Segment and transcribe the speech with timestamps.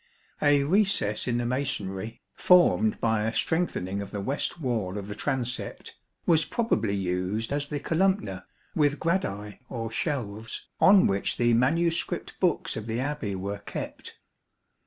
[0.41, 5.13] A recess in the masonry, formed by a strengthening of the west wall of the
[5.13, 8.43] transept, was probably used as the colmnpna,
[8.75, 14.17] witli gradi or shelves, on which the manuscript books of the Abbey were kept.